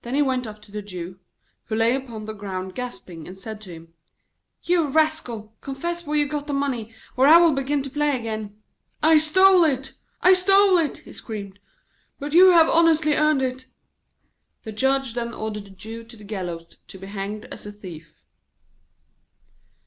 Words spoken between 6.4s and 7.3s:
the money, or